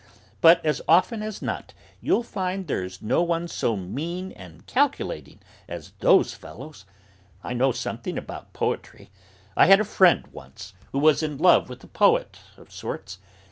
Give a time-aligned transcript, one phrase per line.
[0.41, 5.91] But as often as not you'll find there's no one so mean and calculating as
[5.99, 6.85] those fellows.
[7.43, 9.11] I know something about poetry.
[9.55, 13.19] I had a friend, once, who was in love with a poet of sorts.